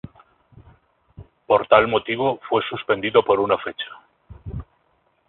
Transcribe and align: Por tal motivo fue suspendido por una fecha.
Por 1.49 1.67
tal 1.67 1.87
motivo 1.87 2.39
fue 2.49 2.63
suspendido 2.67 3.23
por 3.23 3.39
una 3.39 3.59
fecha. 3.59 3.85